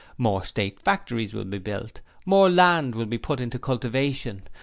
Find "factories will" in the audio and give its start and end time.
0.81-1.43